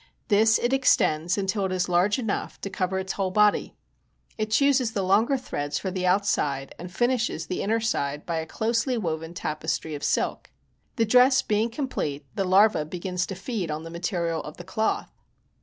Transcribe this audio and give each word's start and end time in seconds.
This 0.29 0.57
it 0.57 0.73
extends 0.73 1.37
until 1.37 1.63
it 1.65 1.71
is 1.71 1.87
large 1.87 2.17
enough 2.17 2.59
to 2.61 2.71
cover 2.71 2.97
its 2.97 3.13
whole 3.13 3.29
body. 3.29 3.75
It 4.35 4.49
chooses 4.49 4.93
the 4.93 5.03
longer 5.03 5.37
threads 5.37 5.77
for 5.77 5.91
the 5.91 6.07
outside 6.07 6.73
and 6.79 6.91
finishes 6.91 7.45
the 7.45 7.61
inner 7.61 7.79
side 7.79 8.25
by 8.25 8.37
a 8.39 8.47
closely 8.47 8.97
woven 8.97 9.35
tapestry 9.35 9.93
of 9.93 10.03
silk. 10.03 10.49
The 10.95 11.05
dress 11.05 11.43
being 11.43 11.69
complete, 11.69 12.25
the 12.33 12.45
larva 12.45 12.83
begins 12.83 13.27
to 13.27 13.35
feed 13.35 13.69
on 13.69 13.83
the 13.83 13.91
material 13.91 14.41
of 14.41 14.57
the 14.57 14.63
cloth. 14.63 15.11